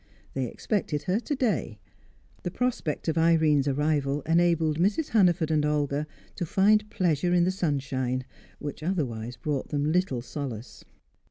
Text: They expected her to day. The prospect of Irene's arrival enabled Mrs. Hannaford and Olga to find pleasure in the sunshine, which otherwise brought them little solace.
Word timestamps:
They 0.33 0.47
expected 0.47 1.03
her 1.03 1.19
to 1.19 1.35
day. 1.35 1.77
The 2.41 2.49
prospect 2.49 3.07
of 3.07 3.19
Irene's 3.19 3.67
arrival 3.67 4.21
enabled 4.23 4.79
Mrs. 4.79 5.09
Hannaford 5.09 5.51
and 5.51 5.63
Olga 5.63 6.07
to 6.37 6.43
find 6.47 6.89
pleasure 6.89 7.35
in 7.35 7.43
the 7.43 7.51
sunshine, 7.51 8.25
which 8.57 8.81
otherwise 8.81 9.37
brought 9.37 9.69
them 9.69 9.91
little 9.91 10.23
solace. 10.23 10.83